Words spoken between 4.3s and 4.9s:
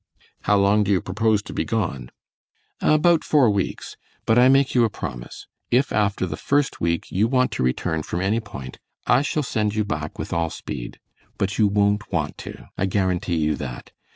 I make you a